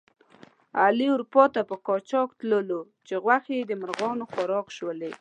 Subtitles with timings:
[0.83, 5.09] علي اروپا ته په قاچاق تللو چې غوښې د مرغانو خوراک شولې.